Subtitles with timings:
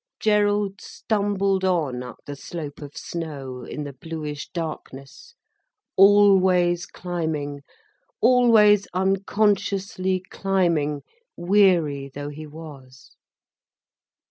[0.19, 5.35] Gerald stumbled on up the slope of snow, in the bluish darkness,
[5.95, 7.61] always climbing,
[8.19, 11.03] always unconsciously climbing,
[11.37, 13.15] weary though he was.